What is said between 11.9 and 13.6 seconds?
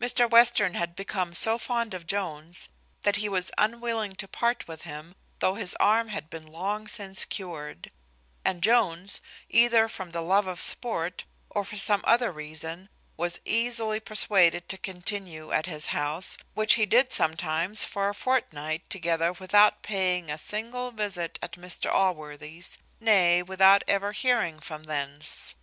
other reason, was